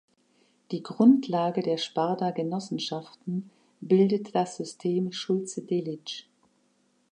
Die 0.71 0.81
Grundlage 0.81 1.61
der 1.61 1.77
Sparda-Genossenschaften 1.77 3.51
bildet 3.81 4.33
das 4.33 4.57
System 4.57 5.11
Schulze-Delitzsch. 5.11 6.23